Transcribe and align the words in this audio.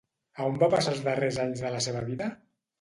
A 0.39 0.47
on 0.53 0.57
va 0.63 0.69
passar 0.75 0.95
els 0.95 1.03
darrers 1.09 1.39
anys 1.45 1.63
de 1.69 1.75
la 1.79 1.85
seva 1.91 2.05
vida? 2.11 2.35